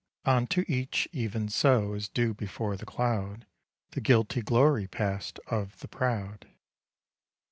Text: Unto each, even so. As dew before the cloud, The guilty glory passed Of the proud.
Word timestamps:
Unto 0.25 0.65
each, 0.67 1.07
even 1.11 1.47
so. 1.47 1.93
As 1.93 2.09
dew 2.09 2.33
before 2.33 2.75
the 2.75 2.87
cloud, 2.87 3.45
The 3.91 4.01
guilty 4.01 4.41
glory 4.41 4.87
passed 4.87 5.39
Of 5.45 5.77
the 5.77 5.87
proud. 5.87 6.47